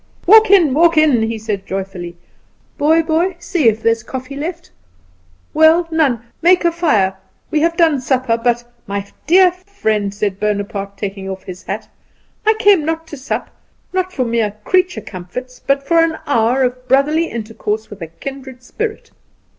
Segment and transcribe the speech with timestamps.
[0.25, 2.17] "Walk in, walk in," he said joyfully.
[2.75, 4.71] "Boy, boy, see if there is any coffee left.
[5.53, 6.23] Well, none.
[6.41, 7.15] Make a fire.
[7.51, 11.87] We have done supper, but" "My dear friend," said Bonaparte, taking off his hat,
[12.47, 13.51] "I came not to sup,
[13.93, 18.63] not for mere creature comforts, but for an hour of brotherly intercourse with a kindred
[18.63, 19.11] spirit.